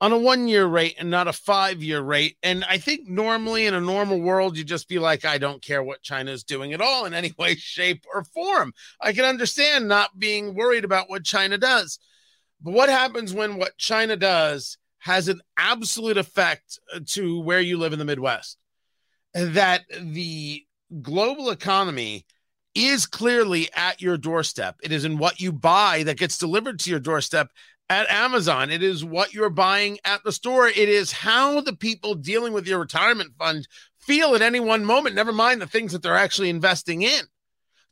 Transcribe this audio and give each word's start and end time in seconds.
on 0.00 0.12
a 0.12 0.18
one 0.18 0.46
year 0.46 0.66
rate 0.66 0.96
and 0.98 1.10
not 1.10 1.28
a 1.28 1.32
five 1.32 1.82
year 1.82 2.00
rate. 2.00 2.36
And 2.42 2.64
I 2.64 2.78
think 2.78 3.08
normally 3.08 3.66
in 3.66 3.74
a 3.74 3.80
normal 3.80 4.20
world, 4.20 4.56
you 4.56 4.64
just 4.64 4.88
be 4.88 4.98
like, 4.98 5.24
I 5.24 5.38
don't 5.38 5.62
care 5.62 5.82
what 5.82 6.02
China 6.02 6.30
is 6.30 6.44
doing 6.44 6.72
at 6.72 6.80
all 6.80 7.04
in 7.04 7.14
any 7.14 7.32
way, 7.38 7.54
shape, 7.56 8.04
or 8.12 8.24
form. 8.24 8.72
I 9.00 9.12
can 9.12 9.24
understand 9.24 9.88
not 9.88 10.18
being 10.18 10.54
worried 10.54 10.84
about 10.84 11.10
what 11.10 11.24
China 11.24 11.58
does. 11.58 11.98
But 12.60 12.74
what 12.74 12.88
happens 12.88 13.32
when 13.32 13.56
what 13.56 13.76
China 13.76 14.16
does 14.16 14.78
has 15.00 15.28
an 15.28 15.40
absolute 15.56 16.16
effect 16.16 16.78
uh, 16.94 17.00
to 17.06 17.40
where 17.40 17.60
you 17.60 17.78
live 17.78 17.92
in 17.92 17.98
the 17.98 18.04
Midwest? 18.04 18.56
That 19.34 19.82
the 20.00 20.64
global 21.02 21.50
economy 21.50 22.24
is 22.74 23.06
clearly 23.06 23.68
at 23.74 24.00
your 24.00 24.16
doorstep. 24.16 24.76
It 24.82 24.92
is 24.92 25.04
in 25.04 25.18
what 25.18 25.40
you 25.40 25.52
buy 25.52 26.04
that 26.04 26.18
gets 26.18 26.38
delivered 26.38 26.78
to 26.80 26.90
your 26.90 27.00
doorstep 27.00 27.50
at 27.90 28.10
Amazon. 28.10 28.70
It 28.70 28.82
is 28.82 29.04
what 29.04 29.32
you're 29.32 29.50
buying 29.50 29.98
at 30.04 30.22
the 30.24 30.32
store. 30.32 30.68
It 30.68 30.76
is 30.76 31.12
how 31.12 31.60
the 31.60 31.74
people 31.74 32.14
dealing 32.14 32.52
with 32.52 32.66
your 32.66 32.78
retirement 32.78 33.32
fund 33.38 33.66
feel 33.98 34.34
at 34.34 34.42
any 34.42 34.60
one 34.60 34.84
moment, 34.84 35.14
never 35.14 35.32
mind 35.32 35.60
the 35.60 35.66
things 35.66 35.92
that 35.92 36.02
they're 36.02 36.16
actually 36.16 36.48
investing 36.48 37.02
in. 37.02 37.20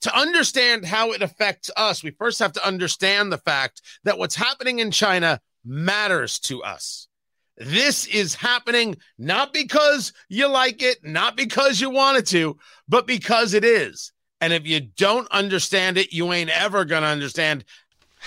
To 0.02 0.16
understand 0.16 0.84
how 0.84 1.12
it 1.12 1.22
affects 1.22 1.70
us, 1.76 2.02
we 2.02 2.10
first 2.10 2.38
have 2.38 2.52
to 2.52 2.66
understand 2.66 3.32
the 3.32 3.38
fact 3.38 3.82
that 4.04 4.18
what's 4.18 4.34
happening 4.34 4.78
in 4.78 4.90
China 4.90 5.40
matters 5.64 6.38
to 6.40 6.62
us. 6.62 7.08
This 7.56 8.06
is 8.06 8.34
happening 8.34 8.96
not 9.18 9.52
because 9.52 10.12
you 10.28 10.46
like 10.46 10.82
it, 10.82 10.98
not 11.02 11.36
because 11.36 11.80
you 11.80 11.88
wanted 11.90 12.26
to, 12.26 12.58
but 12.86 13.06
because 13.06 13.54
it 13.54 13.64
is. 13.64 14.12
And 14.40 14.52
if 14.52 14.66
you 14.66 14.80
don't 14.80 15.28
understand 15.30 15.96
it, 15.96 16.12
you 16.12 16.32
ain't 16.32 16.50
ever 16.50 16.84
going 16.84 17.02
to 17.02 17.08
understand 17.08 17.64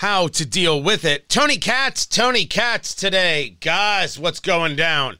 how 0.00 0.26
to 0.26 0.46
deal 0.46 0.82
with 0.82 1.04
it. 1.04 1.28
Tony 1.28 1.58
Katz, 1.58 2.06
Tony 2.06 2.46
Katz 2.46 2.94
today. 2.94 3.58
Guys, 3.60 4.18
what's 4.18 4.40
going 4.40 4.74
down? 4.74 5.18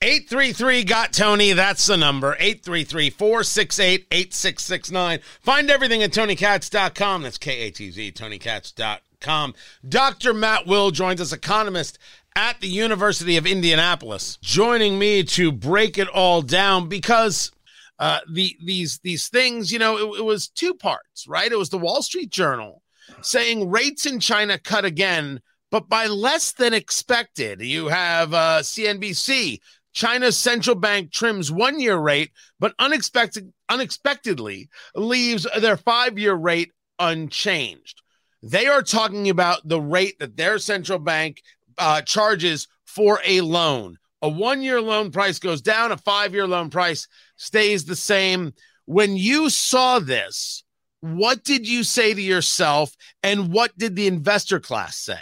833 0.00 0.84
got 0.84 1.12
Tony. 1.12 1.52
That's 1.52 1.84
the 1.88 1.96
number. 1.96 2.36
833 2.38 3.10
468 3.10 4.06
8669. 4.08 5.18
Find 5.40 5.68
everything 5.68 6.04
at 6.04 6.12
tonykatz.com. 6.12 7.22
That's 7.22 7.38
K 7.38 7.58
A 7.62 7.70
T 7.72 7.90
Z, 7.90 8.12
tonykatz.com. 8.12 9.54
Dr. 9.88 10.32
Matt 10.32 10.64
Will 10.64 10.92
joins 10.92 11.20
us, 11.20 11.32
economist 11.32 11.98
at 12.36 12.60
the 12.60 12.68
University 12.68 13.36
of 13.36 13.48
Indianapolis, 13.48 14.38
joining 14.40 14.96
me 14.96 15.24
to 15.24 15.50
break 15.50 15.98
it 15.98 16.06
all 16.06 16.40
down 16.40 16.88
because 16.88 17.50
uh, 17.98 18.20
the 18.30 18.56
these 18.64 19.00
these 19.02 19.26
things, 19.26 19.72
you 19.72 19.80
know, 19.80 19.96
it, 19.98 20.20
it 20.20 20.24
was 20.24 20.46
two 20.46 20.72
parts, 20.72 21.26
right? 21.26 21.50
It 21.50 21.58
was 21.58 21.70
the 21.70 21.78
Wall 21.78 22.00
Street 22.00 22.30
Journal 22.30 22.80
saying 23.22 23.70
rates 23.70 24.06
in 24.06 24.20
China 24.20 24.58
cut 24.58 24.84
again, 24.84 25.40
but 25.70 25.88
by 25.88 26.06
less 26.06 26.52
than 26.52 26.74
expected. 26.74 27.60
You 27.60 27.88
have 27.88 28.34
uh, 28.34 28.60
CNBC. 28.60 29.58
China's 29.92 30.38
central 30.38 30.76
bank 30.76 31.10
trims 31.10 31.50
one 31.50 31.80
year 31.80 31.96
rate, 31.96 32.30
but 32.60 32.74
unexpected, 32.78 33.52
unexpectedly 33.68 34.68
leaves 34.94 35.46
their 35.60 35.76
five 35.76 36.18
year 36.18 36.34
rate 36.34 36.72
unchanged. 36.98 38.02
They 38.42 38.66
are 38.66 38.82
talking 38.82 39.28
about 39.28 39.66
the 39.66 39.80
rate 39.80 40.18
that 40.18 40.36
their 40.36 40.58
central 40.58 40.98
bank 40.98 41.42
uh, 41.76 42.02
charges 42.02 42.68
for 42.86 43.20
a 43.24 43.40
loan. 43.40 43.96
A 44.22 44.28
one 44.28 44.62
year 44.62 44.80
loan 44.80 45.10
price 45.10 45.38
goes 45.38 45.62
down, 45.62 45.92
a 45.92 45.96
five 45.96 46.34
year 46.34 46.46
loan 46.46 46.70
price 46.70 47.08
stays 47.36 47.84
the 47.84 47.96
same. 47.96 48.52
When 48.84 49.16
you 49.16 49.50
saw 49.50 49.98
this, 49.98 50.62
what 51.00 51.44
did 51.44 51.66
you 51.66 51.84
say 51.84 52.14
to 52.14 52.20
yourself 52.20 52.94
and 53.22 53.52
what 53.52 53.76
did 53.78 53.96
the 53.96 54.06
investor 54.06 54.60
class 54.60 54.96
say? 54.96 55.20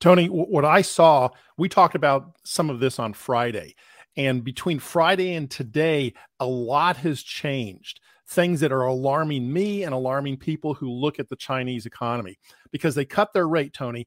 Tony, 0.00 0.26
what 0.26 0.64
I 0.64 0.82
saw, 0.82 1.30
we 1.56 1.68
talked 1.68 1.94
about 1.94 2.36
some 2.44 2.68
of 2.68 2.80
this 2.80 2.98
on 2.98 3.12
Friday. 3.12 3.74
And 4.16 4.44
between 4.44 4.78
Friday 4.78 5.34
and 5.34 5.50
today, 5.50 6.14
a 6.38 6.46
lot 6.46 6.96
has 6.98 7.22
changed. 7.22 8.00
Things 8.28 8.60
that 8.60 8.72
are 8.72 8.86
alarming 8.86 9.52
me 9.52 9.82
and 9.82 9.92
alarming 9.92 10.38
people 10.38 10.74
who 10.74 10.90
look 10.90 11.18
at 11.18 11.28
the 11.28 11.36
Chinese 11.36 11.86
economy 11.86 12.38
because 12.70 12.94
they 12.94 13.04
cut 13.04 13.32
their 13.32 13.48
rate, 13.48 13.72
Tony. 13.72 14.06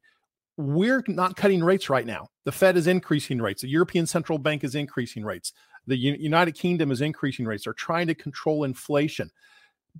We're 0.55 1.03
not 1.07 1.35
cutting 1.35 1.63
rates 1.63 1.89
right 1.89 2.05
now. 2.05 2.29
The 2.45 2.51
Fed 2.51 2.77
is 2.77 2.87
increasing 2.87 3.39
rates. 3.39 3.61
The 3.61 3.69
European 3.69 4.07
Central 4.07 4.39
Bank 4.39 4.63
is 4.63 4.73
increasing 4.75 5.23
rates. 5.23 5.53
The 5.85 5.97
United 5.97 6.53
Kingdom 6.53 6.91
is 6.91 7.01
increasing 7.01 7.45
rates. 7.45 7.65
They're 7.65 7.73
trying 7.73 8.07
to 8.07 8.15
control 8.15 8.63
inflation. 8.63 9.29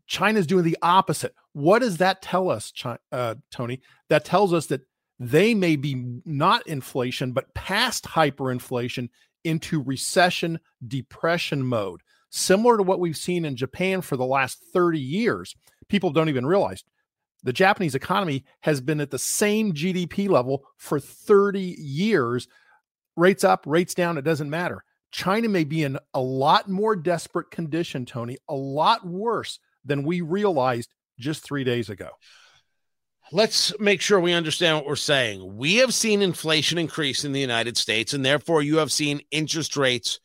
China's 0.06 0.48
doing 0.48 0.64
the 0.64 0.78
opposite. 0.82 1.34
What 1.54 1.80
does 1.80 1.98
that 1.98 2.22
tell 2.22 2.50
us, 2.50 2.72
uh, 3.12 3.36
Tony? 3.52 3.82
That 4.10 4.26
tells 4.26 4.54
us 4.54 4.68
that 4.68 4.82
they 5.20 5.54
may 5.54 5.76
be 5.76 6.20
not 6.26 6.68
inflation, 6.68 7.32
but 7.32 7.54
past 7.54 8.06
hyperinflation 8.06 9.10
into 9.44 9.82
recession, 9.82 10.60
depression 10.88 11.64
mode, 11.66 12.02
similar 12.30 12.78
to 12.78 12.84
what 12.84 13.00
we've 13.00 13.18
seen 13.18 13.46
in 13.46 13.56
Japan 13.56 14.02
for 14.02 14.18
the 14.18 14.26
last 14.26 14.64
30 14.74 15.00
years. 15.00 15.56
People 15.90 16.12
don't 16.12 16.30
even 16.30 16.46
realize 16.46 16.84
the 17.44 17.54
Japanese 17.54 17.96
economy 17.96 18.44
has 18.62 18.82
been 18.82 19.00
at 19.00 19.12
the 19.12 19.20
same 19.20 19.74
GDP 19.74 20.30
level 20.30 20.66
for 20.78 21.00
30 21.00 21.76
years. 21.80 22.48
Rates 23.16 23.44
up, 23.44 23.64
rates 23.66 23.94
down, 23.94 24.18
it 24.18 24.24
doesn't 24.24 24.50
matter. 24.50 24.84
China 25.12 25.48
may 25.48 25.64
be 25.64 25.84
in 25.84 25.98
a 26.14 26.20
lot 26.20 26.70
more 26.70 26.96
desperate 26.96 27.50
condition, 27.50 28.06
Tony, 28.06 28.38
a 28.50 28.56
lot 28.56 29.06
worse 29.08 29.60
than 29.88 30.04
we 30.04 30.22
realized 30.22 30.90
just 31.18 31.44
three 31.44 31.64
days 31.64 31.90
ago. 31.90 32.10
Let's 33.32 33.78
make 33.80 34.00
sure 34.00 34.20
we 34.20 34.34
understand 34.34 34.78
what 34.78 34.86
we're 34.86 34.96
saying. 34.96 35.58
We 35.58 35.78
have 35.78 35.94
seen 35.94 36.22
inflation 36.22 36.78
increase 36.78 37.26
in 37.26 37.34
the 37.34 37.42
United 37.42 37.76
States, 37.76 38.14
and 38.14 38.26
therefore 38.26 38.62
you 38.62 38.78
have 38.78 38.92
seen 38.92 39.22
interest 39.32 39.76
rates 39.76 40.20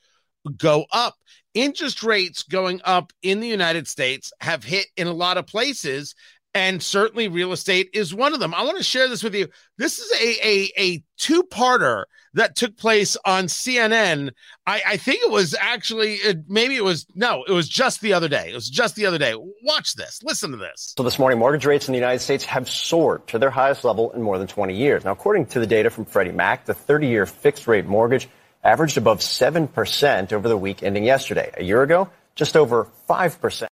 go 0.56 0.86
up. 0.92 1.14
Interest 1.54 2.02
rates 2.02 2.44
going 2.44 2.80
up 2.84 3.12
in 3.22 3.40
the 3.40 3.48
United 3.48 3.88
States 3.88 4.32
have 4.40 4.62
hit 4.62 4.86
in 4.96 5.06
a 5.06 5.12
lot 5.12 5.36
of 5.36 5.46
places 5.46 6.14
and 6.54 6.82
certainly 6.82 7.28
real 7.28 7.52
estate 7.52 7.90
is 7.94 8.14
one 8.14 8.34
of 8.34 8.40
them. 8.40 8.54
I 8.54 8.64
want 8.64 8.78
to 8.78 8.84
share 8.84 9.08
this 9.08 9.22
with 9.22 9.34
you. 9.34 9.48
This 9.78 9.98
is 9.98 10.12
a 10.12 10.46
a, 10.46 10.72
a 10.78 11.04
two 11.16 11.42
parter 11.44 12.04
that 12.34 12.56
took 12.56 12.76
place 12.76 13.16
on 13.24 13.44
CNN. 13.44 14.30
I, 14.66 14.82
I 14.86 14.96
think 14.96 15.22
it 15.22 15.30
was 15.30 15.54
actually 15.58 16.14
it, 16.14 16.44
maybe 16.48 16.76
it 16.76 16.84
was 16.84 17.06
no, 17.14 17.44
it 17.44 17.52
was 17.52 17.68
just 17.68 18.00
the 18.00 18.12
other 18.12 18.28
day. 18.28 18.50
It 18.50 18.54
was 18.54 18.68
just 18.68 18.96
the 18.96 19.06
other 19.06 19.18
day. 19.18 19.34
Watch 19.62 19.94
this. 19.94 20.20
Listen 20.22 20.50
to 20.52 20.56
this. 20.56 20.94
So 20.96 21.02
this 21.02 21.18
morning, 21.18 21.38
mortgage 21.38 21.66
rates 21.66 21.88
in 21.88 21.92
the 21.92 21.98
United 21.98 22.20
States 22.20 22.44
have 22.44 22.68
soared 22.68 23.26
to 23.28 23.38
their 23.38 23.50
highest 23.50 23.84
level 23.84 24.12
in 24.12 24.22
more 24.22 24.38
than 24.38 24.46
20 24.46 24.74
years. 24.74 25.04
Now, 25.04 25.12
according 25.12 25.46
to 25.46 25.60
the 25.60 25.66
data 25.66 25.90
from 25.90 26.04
Freddie 26.04 26.32
Mac, 26.32 26.64
the 26.64 26.74
30-year 26.74 27.26
fixed 27.26 27.66
rate 27.66 27.86
mortgage 27.86 28.28
averaged 28.64 28.96
above 28.96 29.18
7% 29.18 30.32
over 30.32 30.48
the 30.48 30.56
week 30.56 30.82
ending 30.82 31.04
yesterday. 31.04 31.52
A 31.56 31.64
year 31.64 31.82
ago, 31.82 32.08
just 32.34 32.56
over 32.56 32.88
5%. 33.08 33.66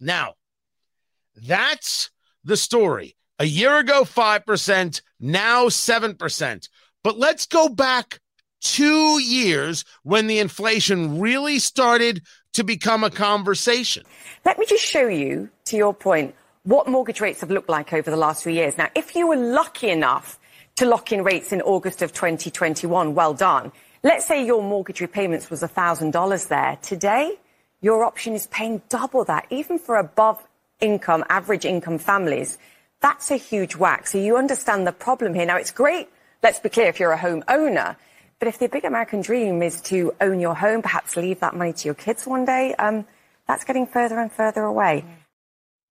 Now, 0.00 0.34
that's 1.36 2.10
the 2.44 2.56
story. 2.56 3.16
A 3.38 3.44
year 3.44 3.78
ago, 3.78 4.02
5%, 4.04 5.02
now 5.20 5.66
7%. 5.66 6.68
But 7.04 7.18
let's 7.18 7.46
go 7.46 7.68
back 7.68 8.20
two 8.60 9.20
years 9.20 9.84
when 10.02 10.26
the 10.26 10.38
inflation 10.38 11.20
really 11.20 11.58
started 11.58 12.22
to 12.54 12.64
become 12.64 13.04
a 13.04 13.10
conversation. 13.10 14.02
Let 14.44 14.58
me 14.58 14.66
just 14.66 14.84
show 14.84 15.06
you, 15.06 15.50
to 15.66 15.76
your 15.76 15.92
point, 15.92 16.34
what 16.62 16.88
mortgage 16.88 17.20
rates 17.20 17.42
have 17.42 17.50
looked 17.50 17.68
like 17.68 17.92
over 17.92 18.10
the 18.10 18.16
last 18.16 18.42
few 18.42 18.52
years. 18.52 18.78
Now, 18.78 18.88
if 18.94 19.14
you 19.14 19.28
were 19.28 19.36
lucky 19.36 19.90
enough 19.90 20.38
to 20.76 20.86
lock 20.86 21.12
in 21.12 21.22
rates 21.22 21.52
in 21.52 21.62
August 21.62 22.02
of 22.02 22.12
2021, 22.12 23.14
well 23.14 23.34
done. 23.34 23.72
Let's 24.02 24.26
say 24.26 24.44
your 24.44 24.62
mortgage 24.62 25.00
repayments 25.00 25.50
was 25.50 25.62
$1,000 25.62 26.48
there. 26.48 26.78
Today, 26.82 27.38
your 27.80 28.04
option 28.04 28.34
is 28.34 28.46
paying 28.48 28.82
double 28.88 29.24
that, 29.24 29.46
even 29.50 29.78
for 29.78 29.96
above 29.96 30.42
income, 30.80 31.24
average 31.28 31.64
income 31.64 31.98
families, 31.98 32.58
that's 33.00 33.30
a 33.30 33.36
huge 33.36 33.76
whack. 33.76 34.06
So 34.06 34.18
you 34.18 34.36
understand 34.36 34.86
the 34.86 34.92
problem 34.92 35.34
here. 35.34 35.46
Now, 35.46 35.56
it's 35.56 35.70
great, 35.70 36.08
let's 36.42 36.58
be 36.58 36.68
clear, 36.68 36.88
if 36.88 37.00
you're 37.00 37.12
a 37.12 37.16
home 37.18 37.44
owner, 37.48 37.96
but 38.38 38.48
if 38.48 38.58
the 38.58 38.68
big 38.68 38.84
American 38.84 39.22
dream 39.22 39.62
is 39.62 39.80
to 39.82 40.14
own 40.20 40.40
your 40.40 40.54
home, 40.54 40.82
perhaps 40.82 41.16
leave 41.16 41.40
that 41.40 41.54
money 41.54 41.72
to 41.72 41.84
your 41.86 41.94
kids 41.94 42.26
one 42.26 42.44
day, 42.44 42.74
um, 42.74 43.06
that's 43.46 43.64
getting 43.64 43.86
further 43.86 44.18
and 44.18 44.30
further 44.30 44.62
away. 44.62 45.04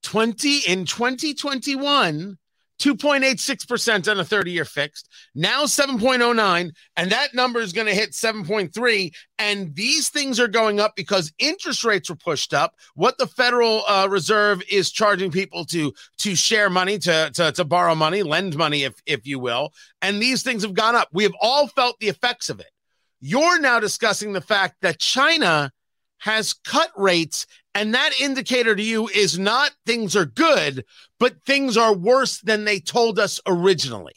20 0.04 0.60
in 0.68 0.86
2021, 0.86 2.38
2.86% 2.80 4.12
on 4.12 4.20
a 4.20 4.26
30 4.26 4.52
year 4.52 4.66
fixed, 4.66 5.10
now 5.34 5.64
7.09, 5.64 6.72
and 6.98 7.12
that 7.12 7.34
number 7.34 7.60
is 7.60 7.74
going 7.74 7.88
to 7.88 7.94
hit 7.94 8.12
7.3. 8.12 9.14
And 9.40 9.76
these 9.76 10.10
things 10.10 10.40
are 10.40 10.48
going 10.48 10.80
up 10.80 10.96
because 10.96 11.32
interest 11.40 11.84
rates 11.84 12.10
were 12.10 12.16
pushed 12.16 12.54
up. 12.54 12.76
What 12.96 13.18
the 13.18 13.28
Federal 13.28 13.84
uh, 13.88 14.08
Reserve 14.10 14.62
is 14.70 14.92
charging 14.92 15.32
people 15.32 15.66
to 15.66 15.94
to 16.20 16.36
share 16.36 16.70
money, 16.70 16.98
to, 17.00 17.32
to, 17.34 17.52
to 17.54 17.66
borrow 17.66 17.96
money, 17.96 18.24
lend 18.24 18.58
money, 18.58 18.84
if, 18.84 18.96
if 19.06 19.26
you 19.26 19.40
will. 19.40 19.74
And 20.02 20.22
these 20.22 20.44
things 20.44 20.64
have 20.64 20.74
gone 20.74 20.96
up. 20.96 21.10
We 21.12 21.24
have 21.24 21.36
all 21.42 21.68
felt 21.68 22.00
the 22.00 22.10
effects 22.10 22.50
of 22.50 22.60
it. 22.60 22.70
You're 23.22 23.60
now 23.60 23.80
discussing 23.80 24.34
the 24.34 24.42
fact 24.42 24.76
that 24.82 25.00
China 25.00 25.72
has 26.20 26.54
cut 26.54 26.92
rates 26.96 27.46
and 27.76 27.94
that 27.94 28.20
indicator 28.20 28.74
to 28.74 28.82
you 28.82 29.10
is 29.10 29.38
not 29.38 29.72
things 29.86 30.16
are 30.16 30.26
good, 30.26 30.86
but 31.20 31.44
things 31.46 31.76
are 31.76 31.94
worse 31.94 32.40
than 32.40 32.64
they 32.64 32.80
told 32.80 33.20
us 33.20 33.42
originally. 33.46 34.14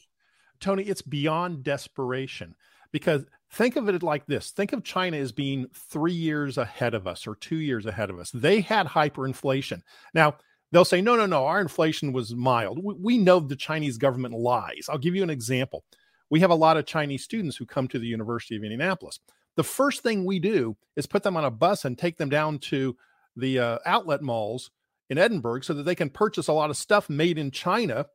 Tony, 0.61 0.85
it's 0.85 1.03
beyond 1.03 1.65
desperation 1.65 2.55
because 2.93 3.27
think 3.51 3.77
of 3.77 3.89
it 3.89 4.03
like 4.03 4.27
this 4.27 4.53
think 4.53 4.73
of 4.73 4.85
China 4.85 5.17
as 5.17 5.33
being 5.33 5.67
three 5.75 6.13
years 6.13 6.57
ahead 6.57 6.95
of 6.95 7.07
us 7.07 7.27
or 7.27 7.35
two 7.35 7.57
years 7.57 7.85
ahead 7.85 8.11
of 8.11 8.19
us. 8.19 8.31
They 8.31 8.61
had 8.61 8.87
hyperinflation. 8.87 9.83
Now, 10.15 10.37
they'll 10.71 10.85
say, 10.85 11.01
no, 11.03 11.17
no, 11.17 11.27
no, 11.27 11.45
our 11.45 11.61
inflation 11.61 12.13
was 12.13 12.35
mild. 12.35 12.83
We, 12.83 12.95
we 12.95 13.19
know 13.19 13.41
the 13.41 13.57
Chinese 13.57 13.99
government 13.99 14.35
lies. 14.35 14.87
I'll 14.89 14.99
give 14.99 15.17
you 15.17 15.25
an 15.25 15.31
example. 15.31 15.85
We 16.31 16.41
have 16.41 16.51
a 16.51 16.55
lot 16.55 16.77
of 16.77 16.87
Chinese 16.87 17.25
students 17.25 17.57
who 17.57 17.67
come 17.67 17.89
to 17.89 17.99
the 17.99 18.07
University 18.07 18.55
of 18.55 18.63
Indianapolis. 18.63 19.19
The 19.59 19.65
first 19.65 20.05
thing 20.05 20.25
we 20.25 20.39
do 20.39 20.77
is 20.95 21.09
put 21.09 21.25
them 21.25 21.37
on 21.37 21.45
a 21.45 21.51
bus 21.51 21.85
and 21.85 21.99
take 21.99 22.17
them 22.17 22.29
down 22.29 22.61
to 22.61 22.97
the 23.35 23.59
uh, 23.59 23.79
outlet 23.85 24.23
malls 24.23 24.71
in 25.11 25.19
Edinburgh 25.19 25.63
so 25.63 25.75
that 25.75 25.83
they 25.83 25.97
can 25.97 26.11
purchase 26.11 26.47
a 26.47 26.53
lot 26.53 26.71
of 26.71 26.77
stuff 26.77 27.11
made 27.11 27.39
in 27.39 27.51
China 27.51 28.07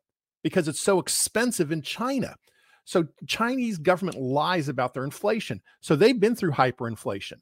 because 0.41 0.69
it's 0.69 0.79
so 0.79 0.99
expensive 0.99 1.69
in 1.69 1.81
China. 1.81 2.37
So 2.85 3.09
Chinese 3.27 3.77
government 3.77 4.21
lies 4.21 4.69
about 4.69 4.93
their 4.93 5.03
inflation. 5.03 5.59
So 5.81 5.97
they've 5.97 6.17
been 6.17 6.37
through 6.37 6.51
hyperinflation. 6.51 7.41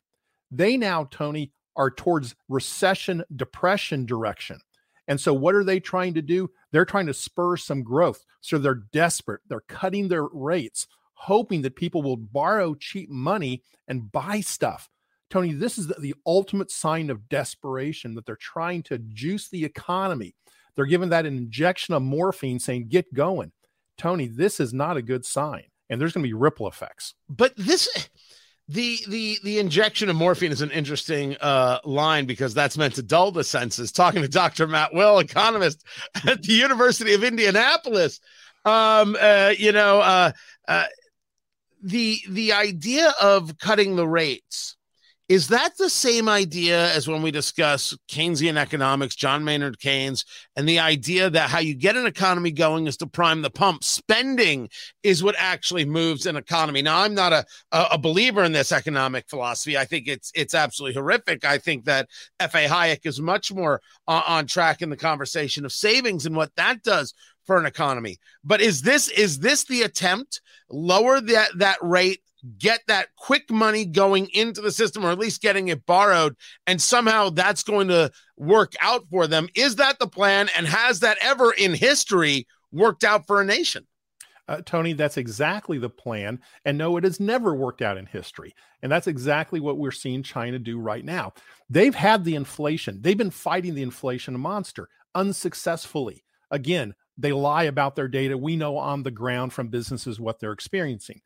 They 0.50 0.78
now, 0.78 1.04
Tony, 1.12 1.52
are 1.76 1.92
towards 1.92 2.34
recession, 2.50 3.24
depression 3.36 4.08
direction. 4.08 4.62
And 5.08 5.22
so 5.22 5.32
what 5.32 5.54
are 5.54 5.64
they 5.64 5.80
trying 5.80 6.16
to 6.16 6.24
do? 6.24 6.50
They're 6.72 6.86
trying 6.86 7.06
to 7.06 7.14
spur 7.14 7.56
some 7.56 7.84
growth. 7.84 8.26
So 8.40 8.58
they're 8.58 8.74
desperate. 8.92 9.42
They're 9.48 9.62
cutting 9.62 10.08
their 10.08 10.26
rates, 10.26 10.88
hoping 11.22 11.62
that 11.62 11.76
people 11.76 12.02
will 12.02 12.18
borrow 12.18 12.74
cheap 12.74 13.08
money 13.08 13.62
and 13.88 14.12
buy 14.12 14.42
stuff. 14.42 14.90
Tony, 15.30 15.54
this 15.54 15.78
is 15.78 15.86
the, 15.86 15.94
the, 16.00 16.16
ultimate 16.26 16.72
sign 16.72 17.12
of 17.12 17.30
desperation 17.30 18.16
that 18.16 18.26
they're 18.26 18.36
trying 18.36 18.82
to 18.82 18.98
juice 18.98 19.48
the 19.48 19.64
economy. 19.64 20.36
They're 20.76 20.86
giving 20.86 21.10
that 21.10 21.28
injection 21.28 21.94
of 21.94 22.02
morphine 22.02 22.60
saying, 22.60 22.88
get 22.88 23.14
going. 23.14 23.52
Tony, 24.00 24.26
this 24.26 24.60
is 24.60 24.74
not 24.74 24.98
a 24.98 25.02
good 25.04 25.24
sign. 25.24 25.66
And 25.92 26.02
there's 26.02 26.12
going 26.12 26.24
to 26.24 26.28
be 26.28 26.34
ripple 26.34 26.68
effects. 26.68 27.14
But 27.30 27.54
this, 27.56 27.88
the 28.68 28.98
the 29.08 29.38
the 29.44 29.60
injection 29.60 30.10
of 30.10 30.16
morphine 30.16 30.52
is 30.52 30.62
an 30.62 30.72
interesting 30.72 31.36
uh, 31.40 31.80
line 31.84 32.26
because 32.26 32.54
that's 32.54 32.78
meant 32.78 32.96
to 32.96 33.04
dull 33.04 33.32
the 33.32 33.44
senses. 33.44 33.92
Talking 33.92 34.22
to 34.22 34.30
Dr. 34.30 34.68
Matt 34.68 34.94
Will, 34.94 35.20
economist 35.20 35.84
at 36.28 36.42
the 36.42 36.54
University 36.54 37.14
of 37.14 37.24
Indianapolis, 37.24 38.22
um, 38.64 39.18
uh, 39.20 39.54
you 39.58 39.74
know, 39.74 40.00
uh, 40.00 40.32
uh 40.68 40.86
the 41.82 42.20
the 42.30 42.54
idea 42.54 43.14
of 43.20 43.58
cutting 43.58 43.96
the 43.96 44.08
rates 44.08 44.78
is 45.32 45.48
that 45.48 45.78
the 45.78 45.90
same 45.90 46.28
idea 46.28 46.94
as 46.94 47.08
when 47.08 47.22
we 47.22 47.32
discuss 47.32 47.98
Keynesian 48.10 48.58
economics, 48.58 49.16
John 49.16 49.46
Maynard 49.46 49.80
Keynes, 49.80 50.26
and 50.58 50.68
the 50.68 50.80
idea 50.80 51.30
that 51.30 51.50
how 51.50 51.60
you 51.60 51.74
get 51.74 51.96
an 51.96 52.06
economy 52.06 52.52
going 52.52 52.86
is 52.86 52.98
to 52.98 53.08
prime 53.08 53.42
the 53.42 53.50
pump? 53.50 53.82
Spending 53.82 54.68
is 55.04 55.24
what 55.24 55.36
actually 55.38 55.86
moves 55.86 56.26
an 56.26 56.36
economy. 56.36 56.82
Now, 56.82 57.04
I'm 57.04 57.16
not 57.16 57.32
a, 57.32 57.46
a 57.72 57.98
believer 57.98 58.44
in 58.44 58.52
this 58.52 58.74
economic 58.74 59.30
philosophy. 59.30 59.78
I 59.78 59.86
think 59.86 60.10
it's 60.10 60.34
it's 60.36 60.54
absolutely 60.54 60.96
horrific. 60.96 61.46
I 61.46 61.60
think 61.60 61.86
that 61.86 62.10
F.A. 62.42 62.68
Hayek 62.68 63.06
is 63.06 63.22
much 63.22 63.54
more 63.54 63.80
uh, 64.10 64.24
on 64.28 64.48
track 64.48 64.82
in 64.82 64.90
the 64.90 64.98
conversation 64.98 65.64
of 65.64 65.72
savings 65.72 66.26
and 66.26 66.36
what 66.36 66.54
that 66.58 66.84
does 66.84 67.14
for 67.52 67.58
an 67.58 67.66
economy. 67.66 68.18
But 68.46 68.62
is 68.62 68.82
this 68.82 69.10
is 69.10 69.40
this 69.40 69.66
the 69.66 69.82
attempt 69.82 70.40
lower 70.70 71.20
that 71.20 71.50
that 71.58 71.78
rate 71.82 72.22
get 72.58 72.80
that 72.88 73.10
quick 73.18 73.52
money 73.52 73.84
going 73.84 74.30
into 74.34 74.62
the 74.62 74.72
system 74.72 75.06
or 75.06 75.12
at 75.12 75.20
least 75.20 75.42
getting 75.42 75.68
it 75.68 75.86
borrowed 75.86 76.34
and 76.66 76.82
somehow 76.82 77.30
that's 77.30 77.62
going 77.62 77.90
to 77.90 78.10
work 78.38 78.72
out 78.80 79.04
for 79.12 79.28
them 79.28 79.50
is 79.54 79.76
that 79.76 80.00
the 80.00 80.08
plan 80.08 80.48
and 80.58 80.66
has 80.66 81.02
that 81.02 81.18
ever 81.22 81.52
in 81.52 81.74
history 81.74 82.48
worked 82.72 83.04
out 83.04 83.28
for 83.28 83.42
a 83.42 83.46
nation 83.46 83.86
uh, 84.48 84.60
Tony, 84.66 84.92
that's 84.92 85.18
exactly 85.18 85.78
the 85.78 85.90
plan. 85.90 86.38
And 86.66 86.78
no, 86.78 86.98
it 86.98 87.06
has 87.06 87.22
never 87.22 87.56
worked 87.56 87.82
out 87.82 87.96
in 87.96 88.06
history. 88.06 88.54
And 88.82 88.92
that's 88.92 89.08
exactly 89.08 89.62
what 89.62 89.78
we're 89.78 89.92
seeing 89.92 90.24
China 90.24 90.60
do 90.60 90.78
right 90.78 91.06
now. 91.06 91.32
They've 91.70 91.96
had 91.96 92.26
the 92.26 92.36
inflation, 92.36 93.02
they've 93.02 93.18
been 93.18 93.30
fighting 93.30 93.76
the 93.76 93.84
inflation 93.84 94.38
monster 94.38 94.90
unsuccessfully. 95.16 96.26
Again, 96.50 96.96
they 97.22 97.34
lie 97.34 97.64
about 97.64 97.96
their 97.96 98.08
data. 98.08 98.38
We 98.38 98.56
know 98.56 98.78
on 98.78 99.04
the 99.04 99.12
ground 99.12 99.54
from 99.54 99.70
businesses 99.70 100.20
what 100.20 100.40
they're 100.40 100.52
experiencing 100.52 101.22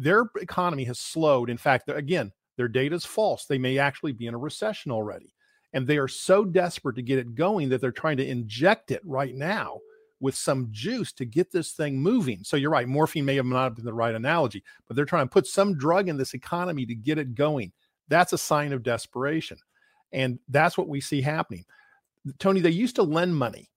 their 0.00 0.30
economy 0.40 0.84
has 0.84 0.98
slowed. 0.98 1.50
In 1.50 1.58
fact, 1.58 1.90
again, 1.90 2.32
their 2.56 2.68
data 2.68 2.94
is 2.94 3.04
false. 3.04 3.44
They 3.44 3.58
may 3.58 3.78
actually 3.78 4.12
be 4.12 4.26
in 4.26 4.34
a 4.34 4.38
recession 4.38 4.90
already. 4.90 5.34
And 5.74 5.86
they 5.86 5.98
are 5.98 6.08
so 6.08 6.44
desperate 6.44 6.96
to 6.96 7.02
get 7.02 7.18
it 7.18 7.34
going 7.34 7.68
that 7.68 7.82
they're 7.82 7.92
trying 7.92 8.16
to 8.16 8.26
inject 8.26 8.90
it 8.90 9.02
right 9.04 9.34
now 9.34 9.78
with 10.18 10.34
some 10.34 10.68
juice 10.70 11.12
to 11.12 11.26
get 11.26 11.52
this 11.52 11.72
thing 11.72 12.00
moving. 12.00 12.42
So 12.42 12.56
you're 12.56 12.70
right, 12.70 12.88
morphine 12.88 13.26
may 13.26 13.36
have 13.36 13.46
not 13.46 13.76
been 13.76 13.84
the 13.84 13.92
right 13.92 14.14
analogy, 14.14 14.64
but 14.88 14.96
they're 14.96 15.04
trying 15.04 15.26
to 15.26 15.32
put 15.32 15.46
some 15.46 15.76
drug 15.76 16.08
in 16.08 16.16
this 16.16 16.34
economy 16.34 16.86
to 16.86 16.94
get 16.94 17.18
it 17.18 17.34
going. 17.34 17.70
That's 18.08 18.32
a 18.32 18.38
sign 18.38 18.72
of 18.72 18.82
desperation. 18.82 19.58
And 20.12 20.38
that's 20.48 20.76
what 20.78 20.88
we 20.88 21.00
see 21.00 21.20
happening. 21.20 21.64
Tony, 22.38 22.60
they 22.60 22.70
used 22.70 22.96
to 22.96 23.02
lend 23.02 23.36
money 23.36 23.70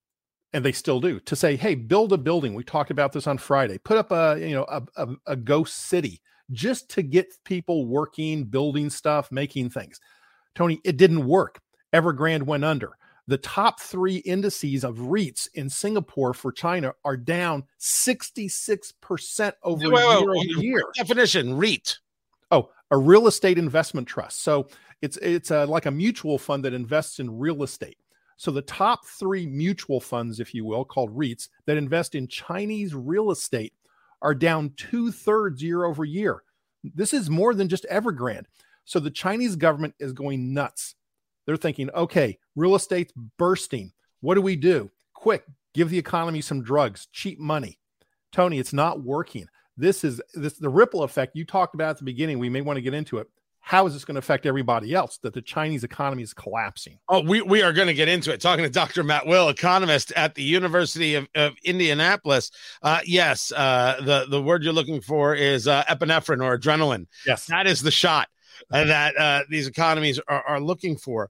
and 0.54 0.64
they 0.64 0.72
still 0.72 1.00
do 1.00 1.20
to 1.20 1.36
say 1.36 1.56
hey 1.56 1.76
build 1.76 2.14
a 2.14 2.18
building 2.18 2.54
we 2.54 2.64
talked 2.64 2.92
about 2.92 3.12
this 3.12 3.28
on 3.28 3.38
friday 3.38 3.78
put 3.80 3.98
up 3.98 4.12
a 4.12 4.38
you 4.40 4.54
know 4.54 4.66
a, 4.70 4.82
a, 4.98 5.08
a, 5.28 5.36
ghost 5.36 5.76
city 5.88 6.22
just 6.52 6.90
to 6.90 7.02
get 7.02 7.34
people 7.44 7.88
working 7.88 8.44
building 8.44 8.90
stuff 8.90 9.32
making 9.32 9.70
things 9.70 10.00
tony 10.56 10.80
it 10.84 10.98
didn't 10.98 11.26
work 11.26 11.60
evergrande 11.94 12.44
went 12.44 12.64
under 12.64 12.98
the 13.28 13.38
top 13.38 13.80
three 13.80 14.18
indices 14.18 14.84
of 14.84 14.98
REITs 14.98 15.48
in 15.54 15.70
Singapore 15.70 16.34
for 16.34 16.52
China 16.52 16.94
are 17.06 17.16
down 17.16 17.64
66% 17.80 19.54
over 19.64 19.90
wait, 19.90 20.02
year 20.02 20.10
wait, 20.10 20.16
over 20.18 20.36
year. 20.62 20.84
Definition 20.96 21.56
REIT. 21.56 22.00
Oh, 22.52 22.70
a 22.92 22.98
real 22.98 23.28
estate 23.28 23.58
investment 23.58 24.08
trust. 24.08 24.42
So 24.42 24.68
it's 25.02 25.18
it's 25.18 25.52
a, 25.52 25.66
like 25.66 25.86
a 25.86 25.92
mutual 25.92 26.38
fund 26.38 26.66
that 26.66 26.74
invests 26.74 27.20
in 27.20 27.40
real 27.40 27.64
estate. 27.64 27.98
So 28.44 28.52
the 28.52 28.62
top 28.62 29.06
three 29.06 29.46
mutual 29.46 30.02
funds, 30.02 30.42
if 30.42 30.54
you 30.54 30.66
will, 30.66 30.84
called 30.84 31.18
REITs 31.18 31.48
that 31.66 31.78
invest 31.78 32.14
in 32.14 32.28
Chinese 32.28 32.94
real 32.94 33.32
estate 33.32 33.72
are 34.22 34.36
down 34.36 34.74
two 34.76 35.14
thirds 35.14 35.64
year 35.64 35.86
over 35.86 36.04
year. 36.04 36.44
This 36.84 37.14
is 37.14 37.30
more 37.30 37.54
than 37.54 37.70
just 37.70 37.86
Evergrande. 37.90 38.44
So 38.84 39.00
the 39.00 39.10
Chinese 39.10 39.56
government 39.56 39.96
is 39.98 40.12
going 40.12 40.54
nuts. 40.54 40.96
They're 41.46 41.56
thinking, 41.56 41.90
okay, 41.92 42.38
real 42.58 42.76
estate's 42.76 43.14
bursting. 43.38 43.94
What 44.20 44.36
do 44.36 44.42
we 44.42 44.58
do? 44.58 44.92
Quick, 45.14 45.46
give 45.74 45.90
the 45.90 45.98
economy 45.98 46.42
some 46.42 46.64
drugs, 46.64 47.08
cheap 47.14 47.40
money. 47.40 47.80
Tony, 48.34 48.60
it's 48.60 48.74
not 48.74 49.04
working. 49.04 49.48
This 49.78 50.04
is 50.04 50.22
this 50.34 50.56
the 50.56 50.68
ripple 50.68 51.04
effect 51.04 51.38
you 51.38 51.46
talked 51.46 51.76
about 51.76 51.92
at 51.92 51.98
the 52.00 52.04
beginning. 52.04 52.40
We 52.40 52.50
may 52.50 52.60
want 52.60 52.76
to 52.76 52.82
get 52.82 52.94
into 52.94 53.20
it 53.20 53.30
how 53.66 53.88
is 53.88 53.94
this 53.94 54.04
going 54.04 54.16
to 54.16 54.20
affect 54.20 54.46
everybody 54.46 54.94
else 54.94 55.20
that 55.20 55.34
the 55.34 55.42
Chinese 55.42 55.86
economy 55.86 56.22
is 56.22 56.34
collapsing? 56.34 57.00
Oh, 57.08 57.22
we, 57.22 57.42
we 57.42 57.62
are 57.62 57.72
going 57.72 57.88
to 57.88 57.94
get 57.94 58.10
into 58.10 58.34
it. 58.34 58.42
Talking 58.42 58.66
to 58.66 58.70
Dr. 58.70 59.06
Matt 59.06 59.26
Will, 59.26 59.48
economist 59.48 60.12
at 60.18 60.36
the 60.36 60.44
University 60.44 61.16
of, 61.16 61.30
of 61.34 61.54
Indianapolis. 61.64 62.52
Uh, 62.82 63.00
yes, 63.06 63.54
uh, 63.56 64.02
the, 64.04 64.26
the 64.30 64.42
word 64.42 64.64
you're 64.64 64.74
looking 64.74 65.00
for 65.00 65.34
is 65.34 65.66
uh, 65.66 65.86
epinephrine 65.86 66.44
or 66.44 66.58
adrenaline. 66.60 67.08
Yes. 67.26 67.46
That 67.46 67.66
is 67.66 67.82
the 67.82 67.90
shot 67.90 68.28
that 68.70 69.16
uh, 69.18 69.44
these 69.50 69.68
economies 69.68 70.20
are, 70.28 70.44
are 70.44 70.62
looking 70.62 70.98
for. 70.98 71.30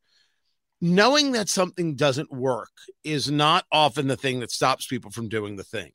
Knowing 0.81 1.33
that 1.33 1.49
something 1.49 1.95
doesn't 1.95 2.31
work 2.31 2.71
is 3.03 3.29
not 3.29 3.63
often 3.71 4.07
the 4.07 4.17
thing 4.17 4.39
that 4.39 4.49
stops 4.51 4.87
people 4.87 5.11
from 5.11 5.29
doing 5.29 5.55
the 5.55 5.63
thing. 5.63 5.91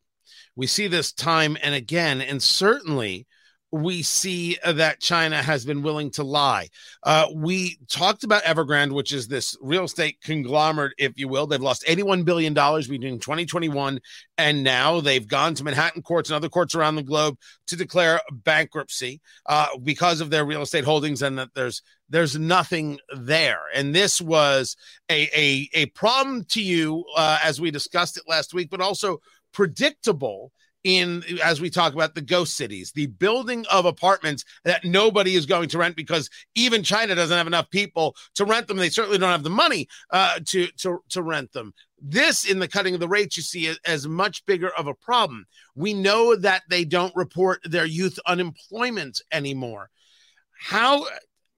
We 0.55 0.69
see 0.69 0.87
this 0.87 1.13
time 1.13 1.59
and 1.63 1.75
again, 1.75 2.21
and 2.21 2.43
certainly 2.43 3.27
we 3.71 4.03
see 4.03 4.59
that 4.65 5.01
China 5.01 5.43
has 5.43 5.65
been 5.65 5.83
willing 5.83 6.11
to 6.13 6.25
lie. 6.25 6.69
Uh, 7.03 7.27
we 7.35 7.79
talked 7.89 8.25
about 8.25 8.43
Evergrande, 8.45 8.93
which 8.93 9.13
is 9.13 9.29
this 9.29 9.57
real 9.61 9.85
estate 9.85 10.19
conglomerate, 10.23 10.95
if 10.97 11.13
you 11.17 11.29
will. 11.29 11.47
They've 11.47 11.61
lost 11.61 11.85
$81 11.87 12.25
billion 12.25 12.55
between 12.55 13.21
2021 13.21 14.01
and 14.39 14.65
now. 14.65 15.01
They've 15.01 15.27
gone 15.27 15.55
to 15.55 15.65
Manhattan 15.65 16.03
courts 16.03 16.31
and 16.31 16.37
other 16.37 16.49
courts 16.49 16.75
around 16.75 16.97
the 16.97 17.03
globe 17.03 17.37
to 17.67 17.77
declare 17.77 18.21
bankruptcy 18.33 19.21
uh, 19.47 19.67
because 19.83 20.21
of 20.21 20.31
their 20.31 20.47
real 20.47 20.63
estate 20.63 20.85
holdings 20.85 21.21
and 21.23 21.39
that 21.39 21.55
there's 21.55 21.83
there's 22.11 22.39
nothing 22.39 22.99
there. 23.15 23.61
And 23.75 23.95
this 23.95 24.19
was 24.19 24.77
a, 25.11 25.29
a, 25.37 25.69
a 25.75 25.87
problem 25.87 26.45
to 26.51 26.63
you, 26.63 27.05
uh, 27.15 27.39
as 27.45 27.61
we 27.61 27.71
discussed 27.71 28.17
it 28.17 28.23
last 28.27 28.55
week, 28.55 28.71
but 28.71 28.81
also 28.81 29.21
predictable 29.53 30.53
in 30.85 31.25
as 31.43 31.61
we 31.61 31.71
talk 31.71 31.93
about 31.93 32.15
the 32.15 32.21
ghost 32.21 32.57
cities, 32.57 32.93
the 32.93 33.07
building 33.07 33.67
of 33.71 33.85
apartments 33.85 34.45
that 34.65 34.85
nobody 34.85 35.35
is 35.35 35.47
going 35.47 35.69
to 35.71 35.79
rent 35.79 35.97
because 35.97 36.31
even 36.55 36.83
China 36.83 37.15
doesn't 37.15 37.37
have 37.37 37.47
enough 37.47 37.71
people 37.71 38.15
to 38.35 38.45
rent 38.45 38.69
them. 38.69 38.77
They 38.77 38.89
certainly 38.89 39.19
don't 39.19 39.31
have 39.31 39.43
the 39.43 39.51
money 39.51 39.89
uh, 40.11 40.39
to 40.47 40.67
to 40.79 41.03
to 41.11 41.23
rent 41.23 41.53
them. 41.53 41.73
This 42.01 42.49
in 42.49 42.59
the 42.59 42.69
cutting 42.69 42.95
of 42.95 43.01
the 43.01 43.09
rates 43.09 43.37
you 43.37 43.43
see 43.43 43.67
as, 43.67 43.79
as 43.85 44.07
much 44.07 44.47
bigger 44.47 44.71
of 44.79 44.87
a 44.87 44.95
problem. 44.95 45.47
We 45.75 45.95
know 45.95 46.37
that 46.37 46.63
they 46.71 46.85
don't 46.85 47.15
report 47.17 47.61
their 47.65 47.87
youth 47.87 48.19
unemployment 48.27 49.21
anymore. 49.33 49.91
How 50.61 51.07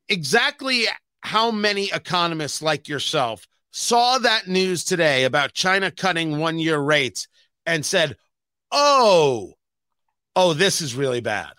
exactly 0.08 0.86
how 1.22 1.50
many 1.50 1.90
economists 1.92 2.62
like 2.62 2.88
yourself 2.88 3.46
saw 3.70 4.18
that 4.18 4.48
news 4.48 4.84
today 4.84 5.24
about 5.24 5.52
China 5.52 5.90
cutting 5.90 6.38
one 6.38 6.58
year 6.58 6.78
rates 6.78 7.28
and 7.66 7.84
said, 7.84 8.16
oh, 8.72 9.54
oh, 10.36 10.54
this 10.54 10.80
is 10.80 10.94
really 10.94 11.20
bad. 11.20 11.52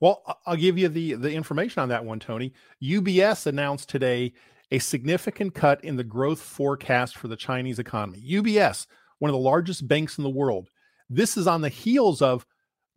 Well, 0.00 0.22
I'll 0.46 0.56
give 0.56 0.78
you 0.78 0.88
the 0.88 1.14
the 1.14 1.32
information 1.32 1.82
on 1.82 1.90
that 1.90 2.04
one, 2.04 2.20
Tony. 2.20 2.52
UBS 2.82 3.46
announced 3.46 3.88
today 3.88 4.32
a 4.70 4.78
significant 4.78 5.54
cut 5.54 5.84
in 5.84 5.96
the 5.96 6.04
growth 6.04 6.40
forecast 6.40 7.16
for 7.16 7.28
the 7.28 7.36
Chinese 7.36 7.78
economy. 7.78 8.22
UBS, 8.26 8.86
one 9.18 9.28
of 9.28 9.34
the 9.34 9.38
largest 9.38 9.86
banks 9.86 10.16
in 10.16 10.24
the 10.24 10.30
world. 10.30 10.68
This 11.08 11.36
is 11.36 11.46
on 11.46 11.60
the 11.60 11.68
heels 11.68 12.22
of 12.22 12.46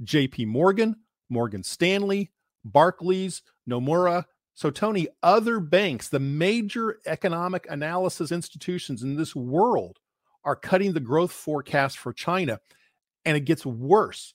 JP 0.04 0.48
Morgan, 0.48 0.96
Morgan 1.30 1.64
Stanley, 1.64 2.32
Barclays, 2.64 3.42
Nomura. 3.70 4.26
So, 4.54 4.70
Tony, 4.70 5.08
other 5.24 5.60
banks, 5.60 6.10
the 6.10 6.20
major 6.20 7.00
economic 7.08 7.66
analysis 7.70 8.32
institutions 8.32 9.02
in 9.02 9.16
this 9.16 9.36
world, 9.36 9.98
are 10.46 10.56
cutting 10.56 10.94
the 10.94 11.00
growth 11.00 11.32
forecast 11.32 11.98
for 11.98 12.14
China. 12.14 12.60
And 13.26 13.38
it 13.38 13.42
gets 13.42 13.66
worse 13.66 14.34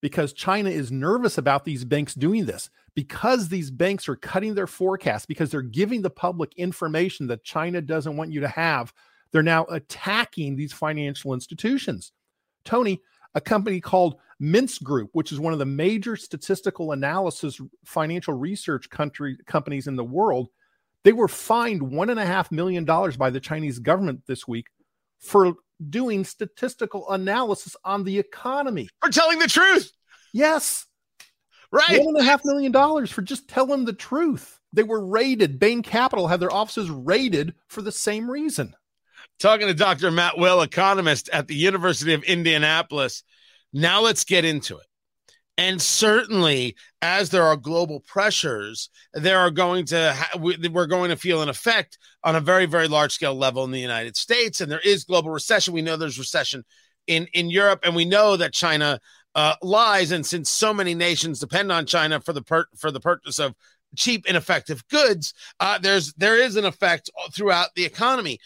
because 0.00 0.32
China 0.32 0.70
is 0.70 0.90
nervous 0.90 1.38
about 1.38 1.64
these 1.64 1.84
banks 1.84 2.14
doing 2.14 2.46
this 2.46 2.70
because 2.94 3.48
these 3.48 3.70
banks 3.70 4.08
are 4.08 4.16
cutting 4.16 4.54
their 4.54 4.66
forecasts 4.66 5.26
because 5.26 5.50
they're 5.50 5.62
giving 5.62 6.02
the 6.02 6.10
public 6.10 6.52
information 6.56 7.26
that 7.28 7.44
China 7.44 7.80
doesn't 7.80 8.16
want 8.16 8.32
you 8.32 8.40
to 8.40 8.48
have. 8.48 8.92
They're 9.32 9.42
now 9.42 9.66
attacking 9.66 10.56
these 10.56 10.72
financial 10.72 11.34
institutions. 11.34 12.12
Tony, 12.64 13.00
a 13.34 13.40
company 13.40 13.80
called 13.80 14.16
Mintz 14.42 14.82
Group, 14.82 15.10
which 15.12 15.32
is 15.32 15.38
one 15.38 15.52
of 15.52 15.58
the 15.58 15.66
major 15.66 16.16
statistical 16.16 16.92
analysis 16.92 17.60
financial 17.84 18.34
research 18.34 18.88
country 18.90 19.36
companies 19.46 19.86
in 19.86 19.96
the 19.96 20.04
world, 20.04 20.48
they 21.04 21.12
were 21.12 21.28
fined 21.28 21.82
one 21.82 22.10
and 22.10 22.20
a 22.20 22.26
half 22.26 22.50
million 22.50 22.84
dollars 22.84 23.16
by 23.16 23.30
the 23.30 23.40
Chinese 23.40 23.78
government 23.78 24.22
this 24.26 24.48
week 24.48 24.66
for 25.18 25.54
doing 25.88 26.24
statistical 26.24 27.10
analysis 27.10 27.76
on 27.84 28.04
the 28.04 28.18
economy. 28.18 28.88
For 29.02 29.10
telling 29.10 29.38
the 29.38 29.48
truth. 29.48 29.92
Yes. 30.32 30.86
Right. 31.72 32.00
One 32.04 32.16
and 32.16 32.26
a 32.26 32.28
half 32.28 32.44
million 32.44 32.72
dollars 32.72 33.10
for 33.10 33.22
just 33.22 33.48
telling 33.48 33.84
the 33.84 33.92
truth. 33.92 34.58
They 34.72 34.82
were 34.82 35.04
raided. 35.04 35.58
Bain 35.58 35.82
Capital 35.82 36.28
had 36.28 36.40
their 36.40 36.52
offices 36.52 36.90
raided 36.90 37.54
for 37.68 37.82
the 37.82 37.92
same 37.92 38.30
reason. 38.30 38.74
Talking 39.38 39.68
to 39.68 39.74
Dr. 39.74 40.10
Matt 40.10 40.38
Will, 40.38 40.60
economist 40.62 41.28
at 41.32 41.48
the 41.48 41.54
University 41.54 42.12
of 42.12 42.22
Indianapolis. 42.24 43.22
Now 43.72 44.02
let's 44.02 44.24
get 44.24 44.44
into 44.44 44.76
it. 44.76 44.86
And 45.60 45.80
certainly, 45.80 46.74
as 47.02 47.28
there 47.28 47.42
are 47.42 47.54
global 47.54 48.00
pressures, 48.00 48.88
there 49.12 49.38
are 49.38 49.50
going 49.50 49.84
to 49.86 50.14
ha- 50.14 50.38
we're 50.38 50.86
going 50.86 51.10
to 51.10 51.16
feel 51.16 51.42
an 51.42 51.50
effect 51.50 51.98
on 52.24 52.34
a 52.34 52.40
very, 52.40 52.64
very 52.64 52.88
large 52.88 53.12
scale 53.12 53.34
level 53.34 53.62
in 53.64 53.70
the 53.70 53.78
United 53.78 54.16
States. 54.16 54.62
And 54.62 54.72
there 54.72 54.80
is 54.80 55.04
global 55.04 55.30
recession. 55.30 55.74
We 55.74 55.82
know 55.82 55.98
there's 55.98 56.18
recession 56.18 56.64
in 57.06 57.26
in 57.34 57.50
Europe, 57.50 57.80
and 57.82 57.94
we 57.94 58.06
know 58.06 58.38
that 58.38 58.54
China 58.54 59.00
uh, 59.34 59.56
lies. 59.60 60.12
And 60.12 60.24
since 60.24 60.48
so 60.48 60.72
many 60.72 60.94
nations 60.94 61.40
depend 61.40 61.70
on 61.70 61.84
China 61.84 62.22
for 62.22 62.32
the 62.32 62.42
per- 62.42 62.64
for 62.74 62.90
the 62.90 63.00
purchase 63.00 63.38
of 63.38 63.54
cheap, 63.96 64.24
ineffective 64.26 64.88
goods, 64.88 65.34
uh, 65.60 65.76
there's 65.76 66.14
there 66.14 66.38
is 66.42 66.56
an 66.56 66.64
effect 66.64 67.10
throughout 67.34 67.68
the 67.76 67.84
economy. 67.84 68.38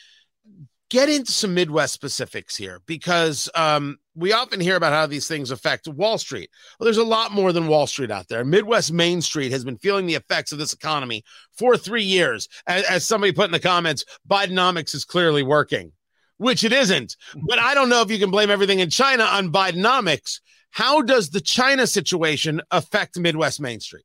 Get 0.94 1.08
into 1.08 1.32
some 1.32 1.54
Midwest 1.54 1.92
specifics 1.92 2.54
here 2.54 2.80
because 2.86 3.50
um, 3.56 3.96
we 4.14 4.32
often 4.32 4.60
hear 4.60 4.76
about 4.76 4.92
how 4.92 5.06
these 5.06 5.26
things 5.26 5.50
affect 5.50 5.88
Wall 5.88 6.18
Street. 6.18 6.48
Well, 6.78 6.84
there's 6.84 6.98
a 6.98 7.02
lot 7.02 7.32
more 7.32 7.52
than 7.52 7.66
Wall 7.66 7.88
Street 7.88 8.12
out 8.12 8.28
there. 8.28 8.44
Midwest 8.44 8.92
Main 8.92 9.20
Street 9.20 9.50
has 9.50 9.64
been 9.64 9.76
feeling 9.78 10.06
the 10.06 10.14
effects 10.14 10.52
of 10.52 10.58
this 10.58 10.72
economy 10.72 11.24
for 11.58 11.76
three 11.76 12.04
years. 12.04 12.48
As, 12.68 12.84
as 12.84 13.04
somebody 13.04 13.32
put 13.32 13.46
in 13.46 13.50
the 13.50 13.58
comments, 13.58 14.04
Bidenomics 14.30 14.94
is 14.94 15.04
clearly 15.04 15.42
working, 15.42 15.90
which 16.36 16.62
it 16.62 16.72
isn't. 16.72 17.16
But 17.42 17.58
I 17.58 17.74
don't 17.74 17.88
know 17.88 18.02
if 18.02 18.10
you 18.12 18.20
can 18.20 18.30
blame 18.30 18.50
everything 18.50 18.78
in 18.78 18.88
China 18.88 19.24
on 19.24 19.50
Bidenomics. 19.50 20.38
How 20.70 21.02
does 21.02 21.30
the 21.30 21.40
China 21.40 21.88
situation 21.88 22.60
affect 22.70 23.18
Midwest 23.18 23.60
Main 23.60 23.80
Street? 23.80 24.04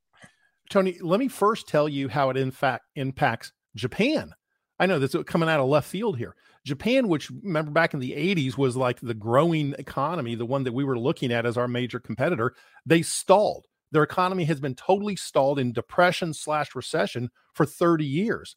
Tony, 0.71 0.97
let 1.01 1.19
me 1.19 1.27
first 1.27 1.67
tell 1.67 1.87
you 1.87 2.09
how 2.09 2.31
it 2.31 2.37
in 2.37 2.49
fact 2.49 2.85
impacts 2.95 3.51
Japan. 3.75 4.33
I 4.79 4.85
know 4.85 4.97
this 4.97 5.09
is 5.09 5.15
uh, 5.15 5.23
coming 5.23 5.49
out 5.49 5.59
of 5.59 5.67
left 5.67 5.89
field 5.89 6.17
here. 6.17 6.35
Japan, 6.65 7.07
which 7.07 7.29
remember 7.29 7.71
back 7.71 7.93
in 7.93 7.99
the 7.99 8.11
80s 8.11 8.57
was 8.57 8.75
like 8.75 8.99
the 8.99 9.13
growing 9.13 9.75
economy, 9.77 10.35
the 10.35 10.45
one 10.45 10.63
that 10.63 10.73
we 10.73 10.83
were 10.83 10.99
looking 10.99 11.31
at 11.31 11.45
as 11.45 11.57
our 11.57 11.67
major 11.67 11.99
competitor, 11.99 12.53
they 12.85 13.01
stalled. 13.01 13.65
Their 13.91 14.03
economy 14.03 14.45
has 14.45 14.59
been 14.59 14.75
totally 14.75 15.15
stalled 15.15 15.59
in 15.59 15.73
depression 15.73 16.33
slash 16.33 16.75
recession 16.75 17.29
for 17.53 17.65
30 17.65 18.05
years. 18.05 18.55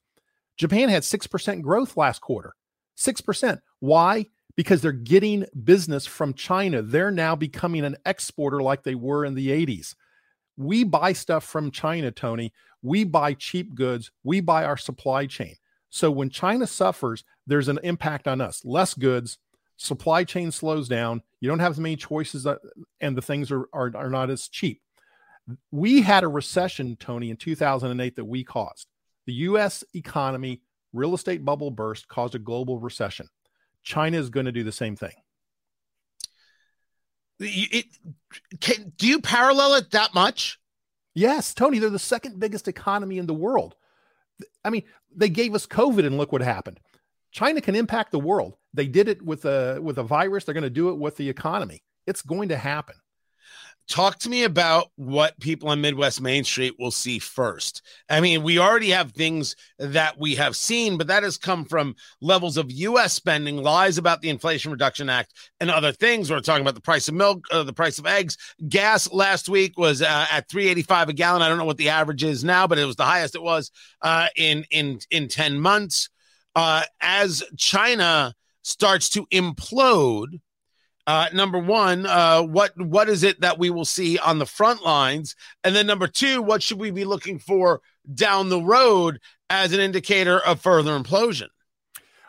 Japan 0.59 0.89
had 0.89 1.03
6% 1.03 1.63
growth 1.63 1.97
last 1.97 2.21
quarter. 2.21 2.55
6%. 2.99 3.59
Why? 3.81 4.27
Because 4.57 4.83
they're 4.83 4.93
getting 4.93 5.47
business 5.65 6.07
from 6.07 6.35
China. 6.35 6.83
They're 6.83 7.11
now 7.11 7.35
becoming 7.35 7.85
an 7.85 7.97
exporter 8.05 8.63
like 8.63 8.83
they 8.83 8.95
were 8.95 9.25
in 9.25 9.35
the 9.35 9.49
80s. 9.49 9.95
We 10.59 10.85
buy 10.85 11.15
stuff 11.15 11.45
from 11.45 11.71
China, 11.71 12.11
Tony. 12.11 12.53
We 12.83 13.05
buy 13.05 13.33
cheap 13.35 13.75
goods. 13.75 14.11
We 14.23 14.41
buy 14.41 14.65
our 14.65 14.77
supply 14.77 15.27
chain. 15.27 15.57
So 15.93 16.11
when 16.11 16.31
China 16.31 16.67
suffers, 16.67 17.23
there's 17.47 17.69
an 17.69 17.79
impact 17.83 18.27
on 18.27 18.41
us. 18.41 18.65
Less 18.65 18.95
goods, 18.95 19.37
supply 19.77 20.25
chain 20.25 20.51
slows 20.51 20.89
down. 20.89 21.21
You 21.39 21.51
don't 21.51 21.59
have 21.59 21.73
as 21.73 21.79
many 21.79 21.97
choices, 21.97 22.47
uh, 22.47 22.57
and 23.03 23.15
the 23.15 23.21
things 23.21 23.51
are, 23.53 23.69
are, 23.75 23.93
are 23.95 24.09
not 24.09 24.31
as 24.31 24.49
cheap. 24.49 24.81
We 25.71 26.01
had 26.01 26.25
a 26.25 26.29
recession, 26.29 26.97
Tony, 26.97 27.29
in 27.29 27.37
2008 27.37 28.17
that 28.17 28.25
we 28.25 28.43
caused. 28.43 28.87
The 29.27 29.35
U.S. 29.35 29.85
economy, 29.95 30.63
real 30.95 31.15
estate 31.15 31.45
bubble 31.45 31.71
burst, 31.71 32.09
caused 32.09 32.35
a 32.35 32.39
global 32.39 32.79
recession. 32.79 33.29
China 33.83 34.17
is 34.17 34.31
going 34.31 34.47
to 34.47 34.53
do 34.53 34.65
the 34.65 34.73
same 34.73 34.97
thing. 34.97 35.13
It, 37.39 37.85
can, 38.61 38.95
do 38.97 39.07
you 39.07 39.21
parallel 39.21 39.75
it 39.75 39.91
that 39.91 40.15
much? 40.15 40.59
Yes, 41.15 41.53
Tony, 41.53 41.79
they're 41.81 41.91
the 41.91 41.99
second 41.99 42.41
biggest 42.41 42.67
economy 42.67 43.19
in 43.19 43.27
the 43.27 43.35
world. 43.35 43.75
I 44.65 44.71
mean, 44.71 44.85
they 45.15 45.29
gave 45.29 45.55
us 45.55 45.67
COVID 45.67 46.07
and 46.07 46.19
look 46.19 46.33
what 46.33 46.43
happened. 46.43 46.81
China 47.33 47.61
can 47.61 47.75
impact 47.75 48.13
the 48.13 48.19
world. 48.19 48.57
They 48.75 48.87
did 48.87 49.09
it 49.09 49.23
with 49.23 49.45
a 49.45 49.81
with 49.83 49.99
a 49.99 50.03
virus. 50.03 50.45
They're 50.45 50.55
going 50.55 50.63
to 50.63 50.71
do 50.71 50.91
it 50.91 50.99
with 50.99 51.17
the 51.17 51.29
economy. 51.29 51.83
It's 52.07 52.23
going 52.23 52.49
to 52.51 52.57
happen. 52.57 52.97
Talk 53.93 54.19
to 54.21 54.31
me 54.31 54.45
about 54.45 54.89
what 54.97 55.39
people 55.39 55.69
on 55.69 55.83
Midwest 55.83 56.23
Main 56.23 56.45
Street 56.45 56.77
will 56.79 56.91
see 56.91 57.19
first. 57.19 57.83
I 58.09 58.23
mean, 58.23 58.43
we 58.43 58.59
already 58.59 58.89
have 58.89 59.13
things 59.13 59.55
that 59.79 60.19
we 60.19 60.35
have 60.37 60.57
seen, 60.57 60.97
but 60.97 61.09
that 61.09 61.23
has 61.23 61.37
come 61.37 61.67
from 61.67 61.95
levels 62.23 62.57
of 62.57 62.73
U.S. 62.73 63.13
spending, 63.13 63.59
lies 63.59 63.99
about 63.99 64.23
the 64.23 64.31
Inflation 64.31 64.71
Reduction 64.73 65.11
Act, 65.11 65.35
and 65.61 65.71
other 65.71 65.93
things. 65.93 66.31
We're 66.31 66.41
talking 66.41 66.63
about 66.63 66.75
the 66.75 66.81
price 66.81 67.07
of 67.09 67.13
milk, 67.13 67.45
uh, 67.51 67.65
the 67.65 67.75
price 67.75 67.99
of 67.99 68.07
eggs. 68.07 68.39
Gas 68.67 69.13
last 69.13 69.51
week 69.51 69.77
was 69.77 70.01
uh, 70.01 70.27
at 70.33 70.49
3.85 70.49 71.09
a 71.09 71.13
gallon. 71.13 71.43
I 71.43 71.51
don't 71.51 71.59
know 71.59 71.67
what 71.67 71.77
the 71.77 71.91
average 71.91 72.25
is 72.25 72.43
now, 72.43 72.67
but 72.67 72.79
it 72.79 72.87
was 72.87 72.97
the 72.97 73.05
highest 73.05 73.35
it 73.35 73.43
was 73.43 73.71
uh, 74.01 74.29
in 74.37 74.65
in 74.71 75.01
in 75.11 75.29
10 75.29 75.61
months. 75.61 76.09
Uh, 76.57 76.85
as 77.03 77.43
China 77.59 78.35
starts 78.63 79.11
to 79.11 79.27
implode 79.27 80.41
uh, 81.07 81.29
number 81.33 81.59
one, 81.59 82.07
uh, 82.07 82.43
what 82.43 82.73
what 82.81 83.09
is 83.09 83.23
it 83.25 83.41
that 83.41 83.59
we 83.59 83.71
will 83.71 83.85
see 83.85 84.19
on 84.19 84.39
the 84.39 84.47
front 84.47 84.85
lines, 84.85 85.35
and 85.65 85.75
then 85.75 85.87
number 85.87 86.07
two, 86.07 86.41
what 86.43 86.63
should 86.63 86.79
we 86.79 86.91
be 86.91 87.05
looking 87.05 87.39
for 87.39 87.81
down 88.15 88.49
the 88.49 88.61
road 88.61 89.21
as 89.51 89.73
an 89.73 89.81
indicator 89.81 90.39
of 90.39 90.61
further 90.61 90.99
implosion? 90.99 91.49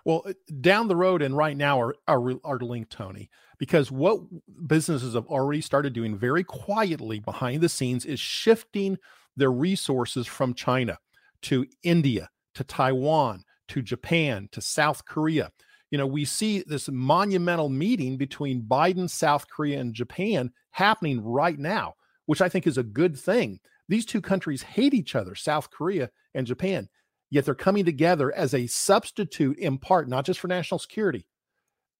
Well, 0.05 0.23
uh, 0.25 0.33
down 0.59 0.87
the 0.87 0.95
road 0.95 1.21
and 1.21 1.37
right 1.37 1.55
now 1.55 1.79
are, 1.79 1.95
are, 2.07 2.33
are 2.43 2.59
linked, 2.59 2.91
Tony, 2.91 3.29
because 3.57 3.91
what 3.91 4.19
businesses 4.67 5.13
have 5.13 5.27
already 5.27 5.61
started 5.61 5.93
doing 5.93 6.17
very 6.17 6.43
quietly 6.43 7.19
behind 7.19 7.61
the 7.61 7.69
scenes 7.69 8.05
is 8.05 8.19
shifting 8.19 8.97
their 9.37 9.51
resources 9.51 10.27
from 10.27 10.53
China 10.53 10.97
to 11.43 11.65
India, 11.83 12.29
to 12.55 12.63
Taiwan, 12.63 13.43
to 13.69 13.81
Japan, 13.81 14.49
to 14.51 14.61
South 14.61 15.05
Korea. 15.05 15.51
You 15.93 15.99
know, 15.99 16.07
we 16.07 16.25
see 16.25 16.63
this 16.65 16.89
monumental 16.89 17.69
meeting 17.69 18.17
between 18.17 18.63
Biden, 18.63 19.07
South 19.07 19.47
Korea, 19.47 19.79
and 19.79 19.93
Japan 19.93 20.49
happening 20.71 21.23
right 21.23 21.59
now, 21.59 21.93
which 22.25 22.41
I 22.41 22.49
think 22.49 22.65
is 22.65 22.79
a 22.79 22.83
good 22.83 23.15
thing. 23.15 23.59
These 23.87 24.07
two 24.07 24.19
countries 24.19 24.63
hate 24.63 24.95
each 24.95 25.13
other, 25.13 25.35
South 25.35 25.69
Korea 25.69 26.09
and 26.33 26.47
Japan, 26.47 26.89
yet 27.29 27.45
they're 27.45 27.53
coming 27.53 27.85
together 27.85 28.33
as 28.33 28.55
a 28.55 28.65
substitute, 28.65 29.59
in 29.59 29.77
part, 29.77 30.09
not 30.09 30.25
just 30.25 30.39
for 30.39 30.47
national 30.47 30.79
security, 30.79 31.27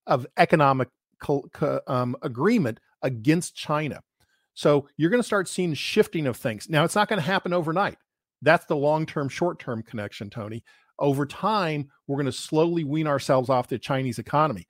of 0.08 0.26
economic 0.38 0.88
um, 1.86 2.16
agreement 2.22 2.80
against 3.02 3.54
China. 3.54 4.00
So 4.54 4.88
you're 4.96 5.10
going 5.10 5.22
to 5.22 5.26
start 5.26 5.46
seeing 5.46 5.72
shifting 5.72 6.26
of 6.26 6.36
things. 6.36 6.68
Now, 6.68 6.82
it's 6.82 6.96
not 6.96 7.08
going 7.08 7.20
to 7.20 7.26
happen 7.26 7.52
overnight. 7.52 7.98
That's 8.42 8.66
the 8.66 8.74
long 8.74 9.06
term, 9.06 9.28
short 9.28 9.60
term 9.60 9.84
connection, 9.84 10.30
Tony. 10.30 10.64
Over 10.98 11.26
time, 11.26 11.90
we're 12.06 12.16
going 12.16 12.26
to 12.26 12.32
slowly 12.32 12.84
wean 12.84 13.06
ourselves 13.06 13.50
off 13.50 13.68
the 13.68 13.78
Chinese 13.78 14.18
economy. 14.18 14.68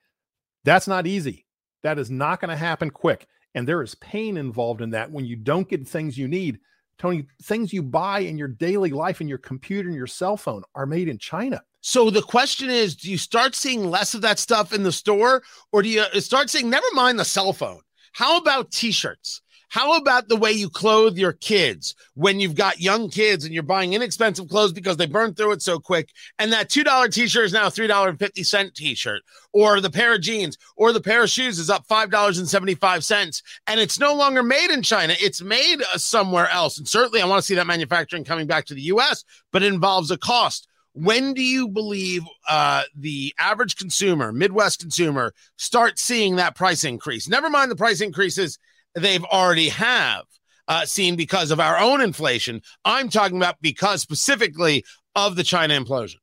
That's 0.64 0.88
not 0.88 1.06
easy. 1.06 1.46
That 1.82 1.98
is 1.98 2.10
not 2.10 2.40
going 2.40 2.50
to 2.50 2.56
happen 2.56 2.90
quick. 2.90 3.26
And 3.54 3.68
there 3.68 3.82
is 3.82 3.94
pain 3.96 4.36
involved 4.36 4.80
in 4.80 4.90
that 4.90 5.10
when 5.10 5.24
you 5.24 5.36
don't 5.36 5.68
get 5.68 5.86
things 5.86 6.18
you 6.18 6.26
need. 6.26 6.58
Tony, 6.98 7.26
things 7.42 7.72
you 7.72 7.82
buy 7.82 8.20
in 8.20 8.38
your 8.38 8.48
daily 8.48 8.90
life 8.90 9.20
in 9.20 9.28
your 9.28 9.38
computer 9.38 9.88
and 9.88 9.96
your 9.96 10.06
cell 10.06 10.36
phone 10.36 10.62
are 10.74 10.86
made 10.86 11.08
in 11.08 11.18
China. 11.18 11.60
So 11.80 12.08
the 12.08 12.22
question 12.22 12.70
is, 12.70 12.96
do 12.96 13.10
you 13.10 13.18
start 13.18 13.54
seeing 13.54 13.90
less 13.90 14.14
of 14.14 14.22
that 14.22 14.38
stuff 14.38 14.72
in 14.72 14.82
the 14.82 14.92
store 14.92 15.42
or 15.72 15.82
do 15.82 15.88
you 15.88 16.00
uh, 16.00 16.20
start 16.20 16.48
seeing, 16.48 16.70
never 16.70 16.86
mind 16.94 17.18
the 17.18 17.24
cell 17.24 17.52
phone? 17.52 17.80
How 18.12 18.38
about 18.38 18.70
t-shirts? 18.70 19.42
How 19.68 19.96
about 19.96 20.28
the 20.28 20.36
way 20.36 20.52
you 20.52 20.68
clothe 20.70 21.16
your 21.16 21.32
kids 21.32 21.94
when 22.14 22.40
you've 22.40 22.54
got 22.54 22.80
young 22.80 23.10
kids 23.10 23.44
and 23.44 23.52
you're 23.52 23.62
buying 23.62 23.92
inexpensive 23.92 24.48
clothes 24.48 24.72
because 24.72 24.96
they 24.96 25.06
burn 25.06 25.34
through 25.34 25.52
it 25.52 25.62
so 25.62 25.78
quick? 25.78 26.10
And 26.38 26.52
that 26.52 26.70
$2 26.70 27.12
t 27.12 27.26
shirt 27.26 27.46
is 27.46 27.52
now 27.52 27.66
a 27.66 27.70
$3.50 27.70 28.74
t 28.74 28.94
shirt, 28.94 29.22
or 29.52 29.80
the 29.80 29.90
pair 29.90 30.14
of 30.14 30.20
jeans, 30.20 30.58
or 30.76 30.92
the 30.92 31.00
pair 31.00 31.22
of 31.24 31.30
shoes 31.30 31.58
is 31.58 31.70
up 31.70 31.86
$5.75. 31.88 33.42
And 33.66 33.80
it's 33.80 33.98
no 33.98 34.14
longer 34.14 34.42
made 34.42 34.70
in 34.70 34.82
China, 34.82 35.14
it's 35.18 35.42
made 35.42 35.82
uh, 35.82 35.98
somewhere 35.98 36.48
else. 36.48 36.78
And 36.78 36.88
certainly, 36.88 37.20
I 37.20 37.26
want 37.26 37.40
to 37.40 37.46
see 37.46 37.54
that 37.54 37.66
manufacturing 37.66 38.24
coming 38.24 38.46
back 38.46 38.66
to 38.66 38.74
the 38.74 38.82
US, 38.82 39.24
but 39.52 39.62
it 39.62 39.72
involves 39.72 40.10
a 40.10 40.18
cost 40.18 40.68
when 40.94 41.34
do 41.34 41.42
you 41.42 41.68
believe 41.68 42.22
uh, 42.48 42.84
the 42.96 43.34
average 43.38 43.76
consumer, 43.76 44.32
Midwest 44.32 44.80
consumer, 44.80 45.34
start 45.56 45.98
seeing 45.98 46.36
that 46.36 46.54
price 46.54 46.84
increase? 46.84 47.28
Never 47.28 47.50
mind 47.50 47.70
the 47.70 47.76
price 47.76 48.00
increases 48.00 48.58
they've 48.94 49.24
already 49.24 49.68
have 49.68 50.24
uh, 50.68 50.86
seen 50.86 51.16
because 51.16 51.50
of 51.50 51.60
our 51.60 51.78
own 51.78 52.00
inflation. 52.00 52.62
I'm 52.84 53.08
talking 53.08 53.36
about 53.36 53.60
because 53.60 54.02
specifically 54.02 54.84
of 55.14 55.36
the 55.36 55.44
China 55.44 55.78
implosion. 55.78 56.16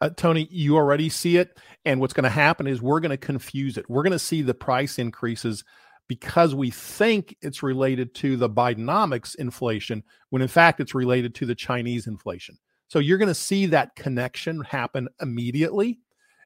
Uh, 0.00 0.10
Tony, 0.10 0.48
you 0.50 0.76
already 0.76 1.08
see 1.08 1.36
it. 1.36 1.58
And 1.84 2.00
what's 2.00 2.14
going 2.14 2.24
to 2.24 2.30
happen 2.30 2.66
is 2.66 2.80
we're 2.80 3.00
going 3.00 3.10
to 3.10 3.16
confuse 3.16 3.76
it. 3.76 3.88
We're 3.88 4.02
going 4.02 4.12
to 4.12 4.18
see 4.18 4.42
the 4.42 4.54
price 4.54 4.98
increases 4.98 5.64
because 6.08 6.54
we 6.54 6.70
think 6.70 7.36
it's 7.40 7.62
related 7.62 8.14
to 8.16 8.36
the 8.36 8.48
Bidenomics 8.48 9.34
inflation, 9.36 10.02
when 10.30 10.42
in 10.42 10.48
fact 10.48 10.80
it's 10.80 10.94
related 10.94 11.34
to 11.36 11.46
the 11.46 11.54
Chinese 11.54 12.06
inflation. 12.06 12.58
So 12.88 12.98
you're 12.98 13.18
going 13.18 13.28
to 13.28 13.34
see 13.34 13.66
that 13.66 13.96
connection 13.96 14.60
happen 14.62 15.08
immediately 15.20 15.98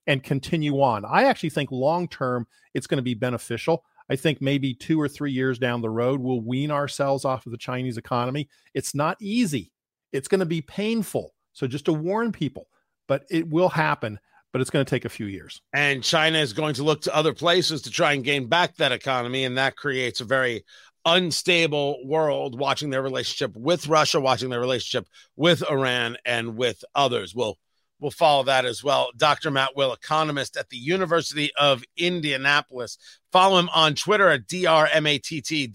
and 0.06 0.22
continue 0.22 0.80
on. 0.80 1.04
I 1.04 1.24
actually 1.24 1.50
think 1.50 1.70
long 1.70 2.08
term 2.08 2.46
it's 2.74 2.86
going 2.86 2.98
to 2.98 3.02
be 3.02 3.14
beneficial. 3.14 3.84
I 4.10 4.16
think 4.16 4.40
maybe 4.40 4.74
two 4.74 5.00
or 5.00 5.08
three 5.08 5.32
years 5.32 5.58
down 5.58 5.82
the 5.82 5.90
road, 5.90 6.20
we'll 6.20 6.40
wean 6.40 6.70
ourselves 6.70 7.24
off 7.24 7.46
of 7.46 7.52
the 7.52 7.58
Chinese 7.58 7.98
economy. 7.98 8.48
It's 8.74 8.94
not 8.94 9.16
easy, 9.20 9.72
it's 10.12 10.28
going 10.28 10.40
to 10.40 10.46
be 10.46 10.62
painful. 10.62 11.34
So, 11.52 11.66
just 11.66 11.86
to 11.86 11.92
warn 11.92 12.32
people, 12.32 12.68
but 13.08 13.24
it 13.30 13.48
will 13.48 13.68
happen, 13.68 14.20
but 14.52 14.60
it's 14.60 14.70
going 14.70 14.84
to 14.84 14.90
take 14.90 15.04
a 15.04 15.10
few 15.10 15.26
years. 15.26 15.60
And 15.72 16.04
China 16.04 16.38
is 16.38 16.52
going 16.52 16.74
to 16.74 16.84
look 16.84 17.02
to 17.02 17.14
other 17.14 17.34
places 17.34 17.82
to 17.82 17.90
try 17.90 18.12
and 18.12 18.24
gain 18.24 18.46
back 18.46 18.76
that 18.76 18.92
economy. 18.92 19.44
And 19.44 19.58
that 19.58 19.76
creates 19.76 20.20
a 20.20 20.24
very 20.24 20.64
unstable 21.04 22.06
world 22.06 22.58
watching 22.58 22.90
their 22.90 23.02
relationship 23.02 23.56
with 23.56 23.88
Russia, 23.88 24.20
watching 24.20 24.50
their 24.50 24.60
relationship 24.60 25.06
with 25.36 25.68
Iran 25.68 26.16
and 26.24 26.56
with 26.56 26.84
others. 26.94 27.34
We'll 27.34 27.58
we'll 28.00 28.10
follow 28.10 28.42
that 28.44 28.64
as 28.64 28.82
well. 28.84 29.10
Dr. 29.16 29.50
Matt 29.50 29.76
Will, 29.76 29.92
economist 29.92 30.56
at 30.56 30.70
the 30.70 30.76
University 30.76 31.50
of 31.58 31.82
Indianapolis. 31.96 32.98
Follow 33.32 33.58
him 33.58 33.68
on 33.74 33.94
Twitter 33.94 34.28
at 34.28 34.46
DRMATTWILL, 34.46 35.72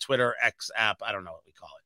Twitter 0.00 0.34
X 0.42 0.70
app. 0.76 0.98
I 1.02 1.12
don't 1.12 1.24
know 1.24 1.32
what 1.32 1.42
we 1.46 1.52
call 1.52 1.70
it. 1.78 1.82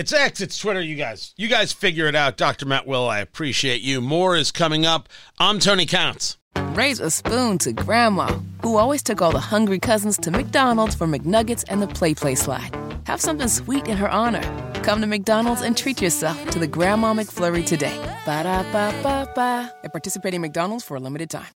It's 0.00 0.12
X, 0.12 0.40
it's 0.40 0.58
Twitter, 0.58 0.82
you 0.82 0.96
guys. 0.96 1.32
You 1.36 1.48
guys 1.48 1.72
figure 1.72 2.06
it 2.06 2.16
out. 2.16 2.36
Dr. 2.36 2.66
Matt 2.66 2.86
Will, 2.86 3.08
I 3.08 3.20
appreciate 3.20 3.80
you. 3.80 4.00
More 4.00 4.36
is 4.36 4.50
coming 4.50 4.84
up. 4.84 5.08
I'm 5.38 5.58
Tony 5.60 5.86
Katz. 5.86 6.36
Raise 6.74 6.98
a 7.00 7.10
spoon 7.10 7.58
to 7.58 7.72
Grandma, 7.72 8.38
who 8.62 8.76
always 8.76 9.02
took 9.02 9.22
all 9.22 9.32
the 9.32 9.38
hungry 9.38 9.78
cousins 9.78 10.16
to 10.18 10.30
McDonald's 10.30 10.94
for 10.94 11.06
McNuggets 11.06 11.64
and 11.68 11.80
the 11.80 11.86
PlayPlace 11.86 12.38
slide. 12.38 12.74
Have 13.06 13.20
something 13.20 13.48
sweet 13.48 13.86
in 13.86 13.96
her 13.96 14.10
honor. 14.10 14.42
Come 14.84 15.00
to 15.00 15.06
McDonald's 15.06 15.62
and 15.62 15.74
treat 15.74 16.02
yourself 16.02 16.50
to 16.50 16.58
the 16.58 16.66
Grandma 16.66 17.14
McFlurry 17.14 17.64
today. 17.64 17.96
Ba 18.26 18.42
da 18.42 18.62
ba 18.64 18.92
ba 19.02 19.26
ba. 19.34 19.72
At 19.82 19.92
participating 19.92 20.42
McDonald's 20.42 20.84
for 20.84 20.94
a 20.98 21.00
limited 21.00 21.30
time. 21.30 21.48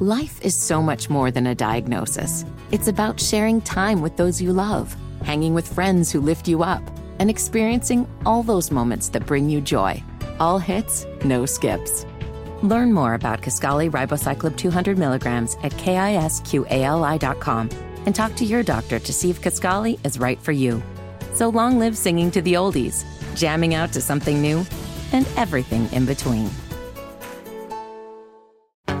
Life 0.00 0.40
is 0.40 0.54
so 0.54 0.80
much 0.80 1.10
more 1.10 1.30
than 1.30 1.46
a 1.46 1.54
diagnosis. 1.54 2.46
It's 2.70 2.88
about 2.88 3.20
sharing 3.20 3.60
time 3.60 4.00
with 4.00 4.16
those 4.16 4.40
you 4.40 4.54
love, 4.54 4.96
hanging 5.22 5.52
with 5.52 5.68
friends 5.68 6.10
who 6.10 6.22
lift 6.22 6.48
you 6.48 6.62
up, 6.62 6.82
and 7.18 7.28
experiencing 7.28 8.08
all 8.24 8.42
those 8.42 8.70
moments 8.70 9.10
that 9.10 9.26
bring 9.26 9.50
you 9.50 9.60
joy. 9.60 10.02
All 10.40 10.58
hits, 10.58 11.04
no 11.26 11.44
skips. 11.44 12.06
Learn 12.62 12.94
more 12.94 13.12
about 13.12 13.42
Kisqali 13.42 13.90
ribociclib 13.90 14.56
200 14.56 14.96
milligrams 14.96 15.58
at 15.62 15.72
kisqali.com 15.72 17.68
and 18.06 18.14
talk 18.14 18.34
to 18.36 18.46
your 18.46 18.62
doctor 18.62 18.98
to 18.98 19.12
see 19.12 19.28
if 19.28 19.42
Kisqali 19.42 20.00
is 20.06 20.18
right 20.18 20.40
for 20.40 20.52
you. 20.52 20.82
So 21.34 21.48
long 21.48 21.78
live 21.78 21.96
singing 21.96 22.30
to 22.32 22.42
the 22.42 22.54
oldies, 22.54 23.04
jamming 23.34 23.74
out 23.74 23.92
to 23.92 24.00
something 24.00 24.40
new, 24.40 24.64
and 25.12 25.26
everything 25.36 25.90
in 25.92 26.06
between. 26.06 26.50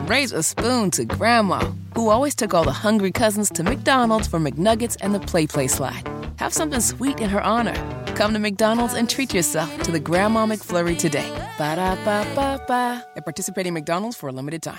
Raise 0.06 0.32
a 0.32 0.42
spoon 0.42 0.90
to 0.92 1.04
Grandma, 1.04 1.60
who 1.94 2.10
always 2.10 2.34
took 2.34 2.52
all 2.52 2.64
the 2.64 2.72
hungry 2.72 3.10
cousins 3.10 3.50
to 3.50 3.62
McDonald's 3.62 4.26
for 4.28 4.38
McNuggets 4.38 4.96
and 5.00 5.14
the 5.14 5.18
PlayPlace 5.20 5.70
slide. 5.70 6.08
Have 6.36 6.52
something 6.52 6.80
sweet 6.80 7.20
in 7.20 7.30
her 7.30 7.42
honor. 7.42 7.74
Come 8.14 8.32
to 8.34 8.38
McDonald's 8.38 8.94
and 8.94 9.08
treat 9.08 9.32
yourself 9.32 9.82
to 9.82 9.92
the 9.92 10.00
Grandma 10.00 10.46
McFlurry 10.46 10.98
today. 10.98 11.30
Ba 11.56 11.76
da 11.76 11.94
ba 12.04 12.26
ba 12.34 12.62
ba. 12.66 13.04
At 13.16 13.24
participating 13.24 13.72
McDonald's 13.74 14.16
for 14.16 14.28
a 14.28 14.32
limited 14.32 14.62
time. 14.62 14.78